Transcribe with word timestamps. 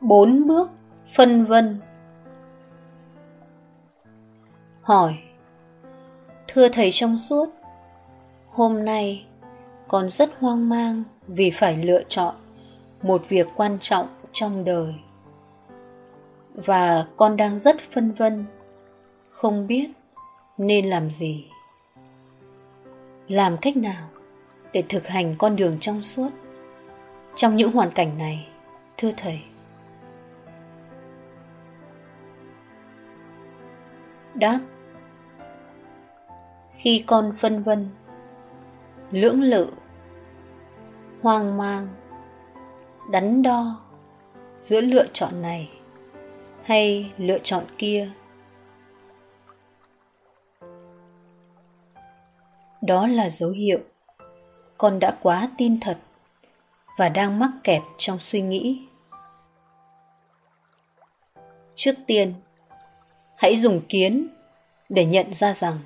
bốn 0.00 0.46
bước 0.46 0.70
phân 1.14 1.44
vân. 1.44 1.80
Hỏi, 4.82 5.18
thưa 6.48 6.68
thầy 6.68 6.90
trong 6.92 7.18
suốt, 7.18 7.48
hôm 8.50 8.84
nay 8.84 9.26
con 9.88 10.10
rất 10.10 10.30
hoang 10.40 10.68
mang 10.68 11.02
vì 11.26 11.50
phải 11.50 11.76
lựa 11.76 12.02
chọn 12.08 12.34
một 13.02 13.28
việc 13.28 13.46
quan 13.56 13.78
trọng 13.80 14.06
trong 14.32 14.64
đời. 14.64 14.94
Và 16.54 17.06
con 17.16 17.36
đang 17.36 17.58
rất 17.58 17.76
phân 17.92 18.12
vân, 18.12 18.44
không 19.30 19.66
biết 19.66 19.90
nên 20.58 20.86
làm 20.86 21.10
gì 21.10 21.46
làm 23.28 23.56
cách 23.56 23.76
nào 23.76 24.08
để 24.72 24.84
thực 24.88 25.06
hành 25.06 25.34
con 25.38 25.56
đường 25.56 25.76
trong 25.80 26.02
suốt? 26.02 26.30
Trong 27.36 27.56
những 27.56 27.72
hoàn 27.72 27.90
cảnh 27.90 28.18
này, 28.18 28.48
thưa 28.96 29.10
thầy. 29.16 29.42
Đáp. 34.34 34.58
Khi 36.76 37.04
con 37.06 37.32
phân 37.38 37.62
vân, 37.62 37.88
lưỡng 39.10 39.42
lự, 39.42 39.66
hoang 41.22 41.56
mang, 41.56 41.88
đắn 43.10 43.42
đo 43.42 43.80
giữa 44.58 44.80
lựa 44.80 45.06
chọn 45.12 45.42
này 45.42 45.70
hay 46.62 47.12
lựa 47.18 47.38
chọn 47.38 47.64
kia 47.78 48.10
đó 52.86 53.06
là 53.06 53.30
dấu 53.30 53.50
hiệu. 53.50 53.78
Con 54.78 54.98
đã 54.98 55.18
quá 55.22 55.48
tin 55.58 55.80
thật 55.80 55.98
và 56.98 57.08
đang 57.08 57.38
mắc 57.38 57.50
kẹt 57.64 57.82
trong 57.98 58.18
suy 58.18 58.40
nghĩ. 58.40 58.82
Trước 61.74 61.94
tiên, 62.06 62.34
hãy 63.36 63.56
dùng 63.56 63.80
kiến 63.88 64.28
để 64.88 65.04
nhận 65.04 65.34
ra 65.34 65.54
rằng 65.54 65.78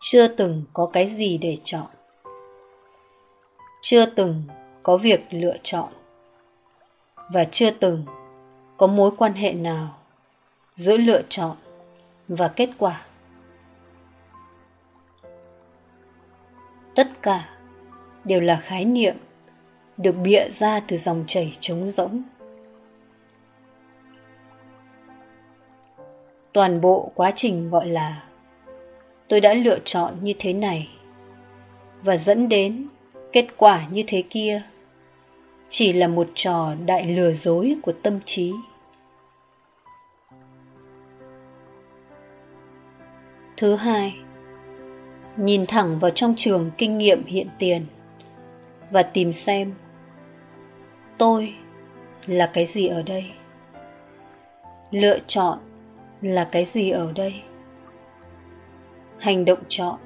chưa 0.00 0.28
từng 0.28 0.64
có 0.72 0.90
cái 0.92 1.08
gì 1.08 1.38
để 1.38 1.56
chọn. 1.62 1.86
Chưa 3.82 4.06
từng 4.06 4.42
có 4.82 4.96
việc 4.96 5.24
lựa 5.30 5.56
chọn 5.62 5.88
và 7.32 7.44
chưa 7.44 7.70
từng 7.70 8.04
có 8.76 8.86
mối 8.86 9.10
quan 9.18 9.32
hệ 9.32 9.52
nào 9.52 9.96
giữa 10.74 10.96
lựa 10.96 11.22
chọn 11.28 11.56
và 12.28 12.48
kết 12.48 12.70
quả. 12.78 13.06
Tất 16.94 17.22
cả 17.22 17.48
đều 18.24 18.40
là 18.40 18.56
khái 18.56 18.84
niệm 18.84 19.14
được 19.96 20.12
bịa 20.12 20.50
ra 20.50 20.80
từ 20.88 20.96
dòng 20.96 21.24
chảy 21.26 21.56
trống 21.60 21.88
rỗng. 21.88 22.22
Toàn 26.52 26.80
bộ 26.80 27.12
quá 27.14 27.32
trình 27.36 27.70
gọi 27.70 27.88
là 27.88 28.22
tôi 29.28 29.40
đã 29.40 29.54
lựa 29.54 29.78
chọn 29.84 30.14
như 30.22 30.34
thế 30.38 30.52
này 30.52 30.88
và 32.02 32.16
dẫn 32.16 32.48
đến 32.48 32.88
kết 33.32 33.46
quả 33.56 33.86
như 33.90 34.04
thế 34.06 34.22
kia 34.30 34.62
chỉ 35.68 35.92
là 35.92 36.08
một 36.08 36.28
trò 36.34 36.74
đại 36.86 37.06
lừa 37.06 37.32
dối 37.32 37.76
của 37.82 37.92
tâm 38.02 38.20
trí. 38.24 38.52
Thứ 43.56 43.74
hai 43.76 44.23
nhìn 45.36 45.66
thẳng 45.66 45.98
vào 45.98 46.10
trong 46.10 46.34
trường 46.36 46.70
kinh 46.78 46.98
nghiệm 46.98 47.24
hiện 47.26 47.48
tiền 47.58 47.86
và 48.90 49.02
tìm 49.02 49.32
xem 49.32 49.74
tôi 51.18 51.54
là 52.26 52.50
cái 52.52 52.66
gì 52.66 52.86
ở 52.86 53.02
đây? 53.02 53.30
Lựa 54.90 55.18
chọn 55.26 55.58
là 56.20 56.48
cái 56.52 56.64
gì 56.64 56.90
ở 56.90 57.12
đây? 57.12 57.42
Hành 59.18 59.44
động 59.44 59.58
chọn 59.68 59.98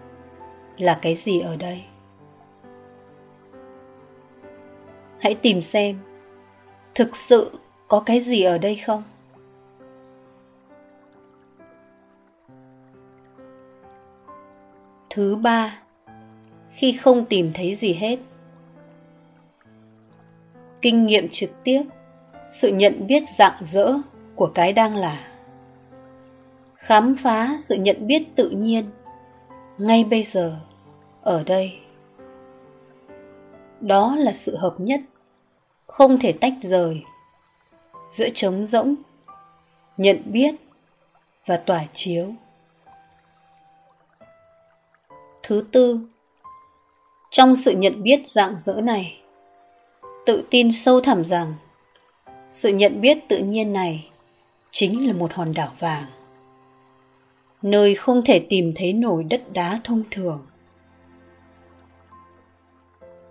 là 0.79 0.99
cái 1.03 1.15
gì 1.15 1.41
ở 1.41 1.57
đây? 1.57 1.85
Hãy 5.21 5.35
tìm 5.35 5.63
xem 5.63 5.99
thực 6.95 7.17
sự 7.17 7.59
có 7.89 8.01
cái 8.01 8.21
gì 8.21 8.43
ở 8.43 8.59
đây 8.59 8.77
không? 8.77 9.03
Thứ 15.19 15.37
ba, 15.37 15.79
khi 16.71 16.93
không 16.93 17.25
tìm 17.25 17.51
thấy 17.55 17.75
gì 17.75 17.93
hết. 17.93 18.19
Kinh 20.83 21.07
nghiệm 21.07 21.29
trực 21.31 21.65
tiếp, 21.65 21.83
sự 22.51 22.73
nhận 22.73 23.07
biết 23.07 23.23
rạng 23.39 23.59
rỡ 23.61 23.93
của 24.35 24.47
cái 24.47 24.73
đang 24.73 24.97
là. 24.97 25.29
Khám 26.75 27.17
phá 27.17 27.57
sự 27.61 27.75
nhận 27.75 28.07
biết 28.07 28.23
tự 28.37 28.51
nhiên, 28.51 28.85
ngay 29.79 30.05
bây 30.05 30.23
giờ, 30.23 30.61
ở 31.23 31.45
đây. 31.45 31.79
Đó 33.81 34.17
là 34.17 34.33
sự 34.33 34.57
hợp 34.57 34.75
nhất, 34.79 35.01
không 35.87 36.19
thể 36.19 36.33
tách 36.33 36.55
rời, 36.61 37.03
giữa 38.11 38.29
trống 38.35 38.65
rỗng, 38.65 38.95
nhận 39.97 40.23
biết 40.25 40.55
và 41.47 41.57
tỏa 41.57 41.85
chiếu 41.93 42.33
thứ 45.49 45.65
tư. 45.73 46.01
Trong 47.31 47.57
sự 47.57 47.77
nhận 47.77 48.03
biết 48.03 48.29
dạng 48.29 48.59
dỡ 48.59 48.81
này, 48.81 49.21
tự 50.27 50.45
tin 50.51 50.73
sâu 50.73 51.01
thẳm 51.01 51.25
rằng 51.25 51.55
sự 52.51 52.69
nhận 52.69 53.01
biết 53.01 53.19
tự 53.29 53.39
nhiên 53.39 53.73
này 53.73 54.09
chính 54.71 55.07
là 55.07 55.13
một 55.13 55.33
hòn 55.33 55.53
đảo 55.55 55.73
vàng, 55.79 56.05
nơi 57.63 57.95
không 57.95 58.23
thể 58.25 58.47
tìm 58.49 58.73
thấy 58.77 58.93
nổi 58.93 59.25
đất 59.25 59.53
đá 59.53 59.81
thông 59.85 60.03
thường. 60.11 60.47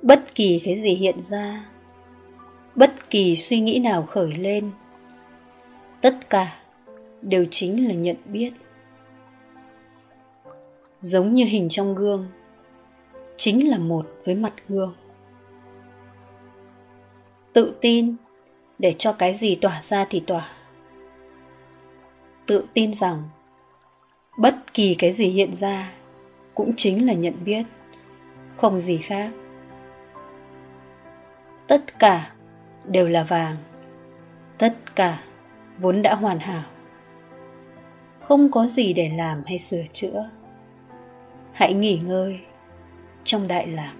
Bất 0.02 0.36
kỳ 0.36 0.62
cái 0.64 0.76
gì 0.76 0.94
hiện 0.94 1.22
ra, 1.22 1.66
bất 2.76 3.10
kỳ 3.10 3.36
suy 3.36 3.60
nghĩ 3.60 3.80
nào 3.80 4.04
khởi 4.04 4.32
lên, 4.32 4.72
tất 6.02 6.30
cả 6.30 6.58
đều 7.22 7.46
chính 7.52 7.88
là 7.88 7.94
nhận 7.94 8.16
biết 8.26 8.52
giống 11.00 11.36
như 11.36 11.46
hình 11.46 11.70
trong 11.70 11.96
gương, 11.96 12.28
chính 13.38 13.70
là 13.70 13.78
một 13.78 14.08
với 14.26 14.36
mặt 14.36 14.54
gương. 14.68 14.96
Tự 17.54 17.74
tin, 17.82 18.16
để 18.80 18.96
cho 18.98 19.14
cái 19.14 19.34
gì 19.34 19.56
tỏa 19.56 19.82
ra 19.84 20.06
thì 20.10 20.20
tỏa. 20.20 20.50
Tự 22.46 22.66
tin 22.74 22.94
rằng, 22.94 23.24
bất 24.38 24.74
kỳ 24.74 24.96
cái 24.96 25.12
gì 25.12 25.28
hiện 25.28 25.56
ra 25.56 25.92
cũng 26.56 26.74
chính 26.78 27.06
là 27.06 27.14
nhận 27.14 27.34
biết, 27.46 27.64
không 28.58 28.80
gì 28.80 28.98
khác. 28.98 29.30
Tất 31.68 32.00
cả 32.00 32.32
đều 32.86 33.08
là 33.08 33.24
vàng, 33.24 33.56
tất 34.58 34.96
cả 34.96 35.24
vốn 35.78 36.02
đã 36.02 36.16
hoàn 36.16 36.40
hảo. 36.40 36.64
Không 38.22 38.52
có 38.52 38.68
gì 38.68 38.94
để 38.94 39.12
làm 39.18 39.44
hay 39.46 39.60
sửa 39.60 39.84
chữa 39.94 40.30
hãy 41.58 41.74
nghỉ 41.74 41.98
ngơi 41.98 42.40
trong 43.24 43.48
đại 43.48 43.68
lạc. 43.68 43.94